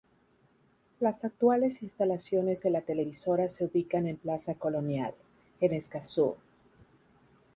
[0.99, 5.13] Las actuales instalaciones de la Televisora se ubican en Plaza Colonial,
[5.59, 6.37] en Escazú.